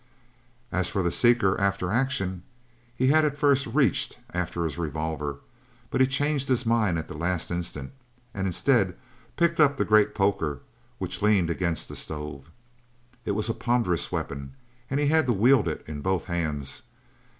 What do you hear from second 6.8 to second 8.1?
at the last instant